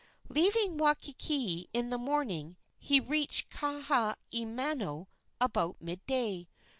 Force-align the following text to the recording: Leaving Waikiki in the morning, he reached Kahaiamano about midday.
Leaving 0.29 0.79
Waikiki 0.79 1.67
in 1.73 1.91
the 1.91 1.97
morning, 1.99 2.57
he 2.79 2.99
reached 2.99 3.51
Kahaiamano 3.51 5.05
about 5.39 5.79
midday. 5.79 6.47